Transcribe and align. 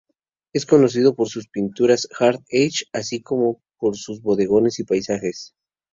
Es 0.51 0.65
conocido 0.65 1.13
por 1.13 1.29
sus 1.29 1.47
pinturas 1.47 2.07
hard-edge, 2.17 2.85
así 2.91 3.21
como 3.21 3.61
por 3.77 3.95
sus 3.95 4.19
bodegones 4.23 4.79
y 4.79 4.83
paisajes. 4.83 5.53